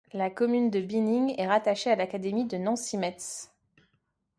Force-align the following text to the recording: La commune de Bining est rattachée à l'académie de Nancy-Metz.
La 0.13 0.31
commune 0.31 0.71
de 0.71 0.81
Bining 0.81 1.35
est 1.37 1.45
rattachée 1.45 1.91
à 1.91 1.95
l'académie 1.95 2.45
de 2.47 2.57
Nancy-Metz. 2.57 3.51